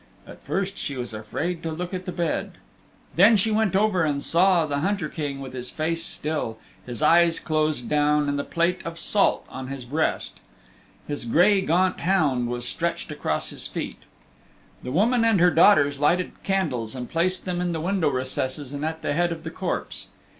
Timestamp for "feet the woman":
13.67-15.23